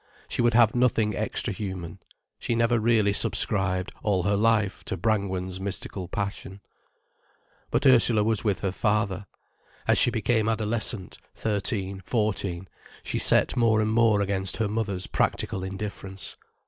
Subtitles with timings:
[0.27, 1.99] She would have nothing extra human.
[2.39, 6.59] She never really subscribed, all her life, to Brangwen's mystical passion.
[7.69, 9.27] But Ursula was with her father.
[9.87, 12.67] As she became adolescent, thirteen, fourteen,
[13.03, 16.35] she set more and more against her mother's practical indifference.